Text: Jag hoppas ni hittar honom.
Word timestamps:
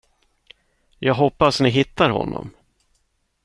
Jag 0.99 1.13
hoppas 1.15 1.61
ni 1.61 1.69
hittar 1.69 2.09
honom. 2.09 2.49